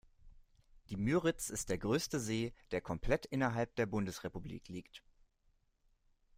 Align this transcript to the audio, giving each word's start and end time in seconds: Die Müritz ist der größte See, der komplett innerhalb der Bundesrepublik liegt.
Die 0.89 0.97
Müritz 0.97 1.51
ist 1.51 1.69
der 1.69 1.77
größte 1.77 2.19
See, 2.19 2.53
der 2.71 2.81
komplett 2.81 3.27
innerhalb 3.27 3.75
der 3.75 3.85
Bundesrepublik 3.85 4.67
liegt. 4.67 5.03